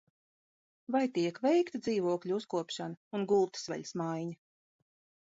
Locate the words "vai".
0.93-1.01